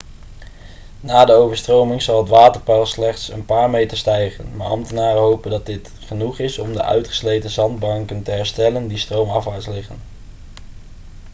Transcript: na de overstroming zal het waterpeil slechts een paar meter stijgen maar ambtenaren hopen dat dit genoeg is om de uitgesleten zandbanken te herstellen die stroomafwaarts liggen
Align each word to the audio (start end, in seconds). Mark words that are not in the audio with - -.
na 0.99 1.25
de 1.25 1.33
overstroming 1.33 2.01
zal 2.01 2.17
het 2.19 2.29
waterpeil 2.29 2.85
slechts 2.85 3.29
een 3.29 3.45
paar 3.45 3.69
meter 3.69 3.97
stijgen 3.97 4.55
maar 4.55 4.67
ambtenaren 4.67 5.21
hopen 5.21 5.51
dat 5.51 5.65
dit 5.65 5.91
genoeg 5.99 6.39
is 6.39 6.57
om 6.59 6.73
de 6.73 6.81
uitgesleten 6.83 7.49
zandbanken 7.49 8.23
te 8.23 8.31
herstellen 8.31 8.87
die 8.87 8.97
stroomafwaarts 8.97 9.67
liggen 9.67 9.99